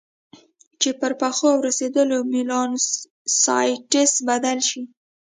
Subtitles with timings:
[0.81, 4.81] چې پر پخو او رسېدلو میلانوسایټس بدلې شي.